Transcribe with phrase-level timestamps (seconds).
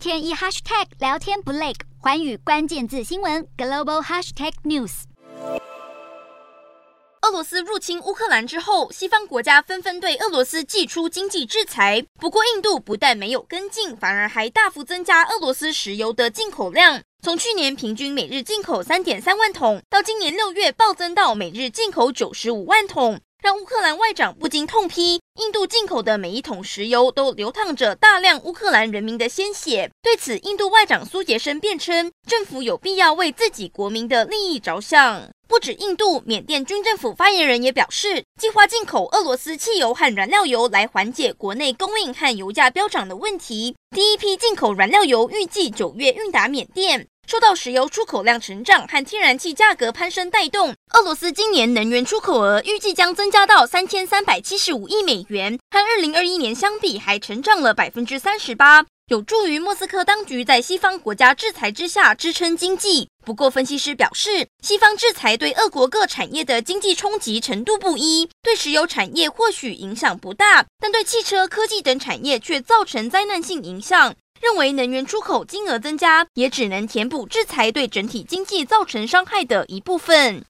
[0.00, 5.02] 天一 hashtag 聊天不累，寰宇关键字新闻 global hashtag news。
[7.20, 12.02] 俄罗斯入侵乌克兰之后，西方国家纷纷对俄罗斯祭出经济制裁。
[12.18, 23.20] 不过，印度不但没有跟进，反而还大幅增加俄罗斯石油的进口量，从去年平均每日进口三点三万桶，到今年六月暴增到每日进口九十五万桶。
[23.42, 29.90] 让乌克兰外长不禁痛批，印度进口的每一桶石油都流淌着大量乌克兰人民的鲜血。
[30.02, 35.30] 对此，印度外长苏杰生辩称，政府有必要为自己国民的利益着想。
[35.48, 43.74] 不止印度，缅甸军政府发言人也表示，计划进口俄罗斯汽油和燃料油来缓解国内供应和油价飙涨的问题。
[43.96, 47.08] 第一批进口燃料油预计九月运达缅甸。
[47.30, 63.08] 受到石油出口量成长和天然气价格攀升带动，俄罗斯今年能源出口额预计将增加到三千三百七十五亿美元，和二零二一年相比还成长了百分之三十八，有助于莫斯科当局在西方国家制裁之下支撑经济。
[63.24, 74.16] 不过，分析师表示，西方制裁对俄国各产业的经济冲击程度不一，对石油产业或许影响不大，但对汽车、科技等产业却造成灾难性影响。
[74.40, 80.44] 认为能源出口金额增加，也只能填补制裁对整体经济造成伤害的一部分。